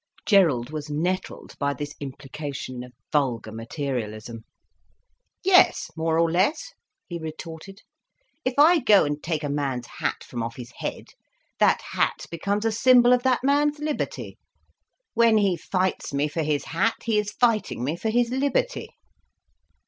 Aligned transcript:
Gerald 0.25 0.71
was 0.71 0.89
nettled 0.89 1.53
by 1.59 1.75
this 1.75 1.93
implication 1.99 2.83
of 2.83 2.91
vulgar 3.11 3.51
materialism. 3.51 4.45
"Yes, 5.43 5.91
more 5.95 6.17
or 6.17 6.31
less," 6.31 6.73
he 7.07 7.19
retorted. 7.19 7.81
"If 8.43 8.55
I 8.57 8.79
go 8.79 9.05
and 9.05 9.21
take 9.21 9.43
a 9.43 9.47
man's 9.47 9.85
hat 9.99 10.23
from 10.23 10.41
off 10.41 10.55
his 10.55 10.71
head, 10.77 11.09
that 11.59 11.83
hat 11.91 12.25
becomes 12.31 12.65
a 12.65 12.71
symbol 12.71 13.13
of 13.13 13.21
that 13.21 13.43
man's 13.43 13.77
liberty. 13.77 14.39
When 15.13 15.37
he 15.37 15.55
fights 15.55 16.15
me 16.15 16.27
for 16.27 16.41
his 16.41 16.63
hat, 16.65 16.95
he 17.03 17.19
is 17.19 17.33
fighting 17.33 17.83
me 17.83 17.95
for 17.95 18.09
his 18.09 18.31
liberty." 18.31 18.89